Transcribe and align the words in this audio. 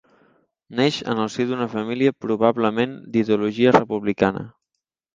Neix 0.79 0.97
en 1.13 1.21
el 1.25 1.29
si 1.33 1.45
d'una 1.51 1.69
família 1.75 2.15
probablement 2.27 2.99
d'ideologia 3.13 3.79
republicana. 3.81 4.47